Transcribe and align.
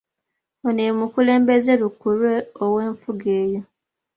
Ono 0.67 0.81
ye 0.87 0.91
mukulembeze 0.99 1.71
lukulwe 1.81 2.33
ow'enfuga 2.63 3.29
eyo. 3.43 3.61